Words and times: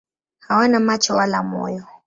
Hawana 0.39 0.79
macho 0.79 1.15
wala 1.15 1.43
moyo. 1.43 1.83